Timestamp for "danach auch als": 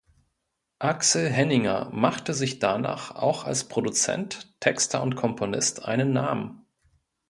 2.57-3.67